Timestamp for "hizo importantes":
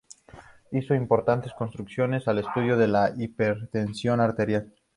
0.71-1.53